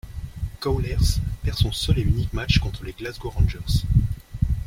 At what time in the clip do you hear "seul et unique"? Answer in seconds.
1.71-2.33